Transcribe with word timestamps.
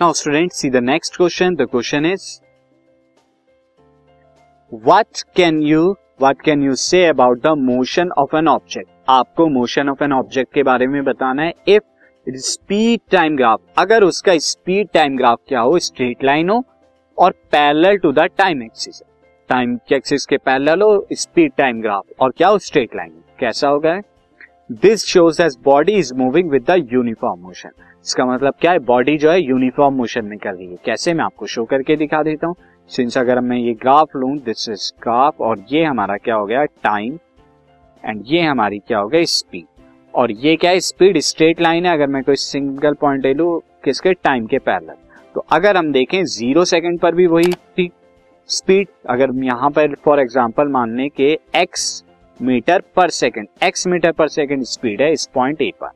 Now 0.00 0.12
student 0.12 0.52
see 0.52 0.68
the 0.70 0.76
next 0.76 1.16
question 1.16 1.54
the 1.56 1.62
question 1.70 2.04
is 2.06 2.24
what 4.72 5.22
can 5.36 5.58
you 5.62 5.80
what 6.20 6.42
can 6.42 6.62
you 6.62 6.74
say 6.74 7.04
about 7.06 7.40
the 7.42 7.54
motion 7.60 8.10
of 8.18 8.36
an 8.36 8.48
object 8.48 8.88
आपको 9.10 9.46
motion 9.54 9.88
of 9.88 10.04
an 10.04 10.12
object 10.12 10.52
के 10.54 10.62
बारे 10.62 10.86
में 10.86 11.02
बताना 11.04 11.42
है. 11.42 11.52
If 11.68 11.82
speed 12.26 13.00
time 13.10 13.36
graph 13.36 13.60
अगर 13.78 14.04
उसका 14.04 14.36
speed 14.40 14.88
time 14.94 15.16
graph 15.16 15.38
क्या 15.48 15.60
हो 15.60 15.78
स्ट्रेट 15.78 16.24
लाइन 16.24 16.50
हो, 16.50 16.62
और 17.18 17.30
parallel 17.52 17.96
to 17.96 18.12
the 18.12 18.28
time 18.38 18.62
axis 18.62 19.02
time 19.50 19.78
axis 19.92 20.26
के 20.26 20.36
पैरेलल 20.38 20.82
हो 20.82 21.06
स्पीड 21.12 21.52
टाइम 21.58 21.80
ग्राफ 21.82 22.20
और 22.20 22.34
क्या 22.36 22.48
हो 22.48 22.58
स्ट्रेट 22.68 22.96
लाइन 22.96 23.12
कैसा 23.40 23.68
होगा? 23.68 24.00
This 24.70 25.04
shows 25.06 25.40
as 25.42 25.56
body 25.64 25.92
is 25.98 26.12
moving 26.14 26.50
with 26.50 26.64
the 26.70 26.74
uniform 26.92 27.40
motion 27.42 27.70
इसका 28.06 28.24
मतलब 28.26 28.54
क्या 28.60 28.72
है? 28.72 28.78
बॉडी 28.78 29.16
जो 29.18 29.30
है 29.30 29.40
यूनिफॉर्म 29.40 29.94
मोशन 29.96 30.24
में 30.24 30.36
कर 30.38 30.54
रही 30.54 30.66
है। 30.66 30.76
कैसे 30.84 31.12
मैं 31.14 31.24
आपको 31.24 31.46
शो 31.46 31.64
करके 31.64 31.96
दिखा 31.96 32.22
देता 32.22 32.46
हूँ? 32.46 32.54
सिंस 32.90 33.16
अगर 33.18 33.40
मैं 33.40 33.56
ये 33.56 33.72
ग्राफ 33.74 34.16
लू 34.16 34.28
दिस 34.46 34.68
इज़ 34.68 34.90
ग्राफ 35.02 35.40
और 35.40 35.64
ये 35.72 35.84
हमारा 35.84 36.16
क्या 36.16 36.34
हो 36.34 36.46
गया? 36.46 36.64
टाइम 36.64 37.18
एंड 38.04 38.22
ये 38.26 38.42
हमारी 38.42 38.78
क्या 38.78 38.98
हो 38.98 39.08
गया? 39.08 39.24
स्पीड 39.24 39.64
और 40.14 40.32
ये 40.32 40.54
क्या 40.56 40.70
है? 40.70 40.80
स्पीड 40.80 41.18
स्ट्रेट 41.20 41.60
लाइन 41.60 41.86
है। 41.86 41.92
अगर 41.92 42.06
मैं 42.06 42.22
कोई 42.24 42.36
सिंगल 42.36 42.94
पॉइंट 43.00 43.24
ले 43.24 43.32
लू, 43.34 43.62
किसके? 43.84 44.12
टाइम 44.14 44.46
के 44.46 44.58
पैरल 44.58 44.92
तो 45.34 45.44
अगर 45.52 45.76
हम 45.76 45.92
देखें 45.92 46.22
ज़ीरो 46.26 46.64
सेकंड 46.66 46.98
पर 47.00 47.14
भी 47.14 47.26
वही 47.26 47.88
स्पीड 48.48 48.88
अगर 49.10 49.32
यहाँ 49.44 49.70
पर 49.70 49.94
फॉर 50.04 50.20
एग्जांपल 50.20 50.68
मानने 50.68 51.08
के 51.10 51.32
x 51.56 52.04
meter 52.40 52.82
per 52.96 53.10
second, 53.10 53.46
x 53.64 53.86
meter 53.86 54.12
per 54.12 54.28
second 54.28 54.62
speed 54.64 55.02
है 55.02 55.12
इस 55.12 55.28
पॉइंट 55.34 55.62
ए 55.62 55.70
पर। 55.80 55.88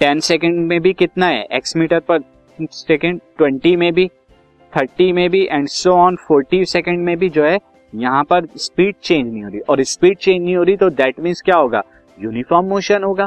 टेन 0.00 0.20
सेकेंड 0.20 0.58
में 0.58 0.80
भी 0.80 0.92
कितना 0.92 1.26
है? 1.26 1.42
X 1.52 1.76
meter 1.76 2.00
per 2.00 2.22
second, 2.58 3.20
twenty 3.38 3.74
में 3.76 3.92
भी, 3.94 4.06
थर्टी 4.72 5.10
में 5.12 5.28
भी 5.30 5.42
and 5.50 5.68
so 5.68 5.92
on 5.92 6.16
forty 6.18 6.64
second 6.64 7.04
में 7.04 7.16
भी 7.18 7.28
जो 7.28 7.44
है, 7.44 7.58
यहाँ 7.92 8.24
पर 8.24 8.46
स्पीड 8.56 8.94
चेंज 9.02 9.32
नहीं 9.32 9.42
हो 9.42 9.50
रही। 9.50 9.60
और 9.60 9.82
स्पीड 9.84 10.18
चेंज 10.18 10.42
नहीं 10.42 10.56
हो 10.56 10.62
रही 10.62 10.76
तो 10.76 10.90
दैट 10.90 11.20
मीन्स 11.20 11.42
क्या 11.42 11.56
होगा? 11.56 11.82
यूनिफॉर्म 12.18 12.66
मोशन 12.66 13.04
होगा। 13.04 13.26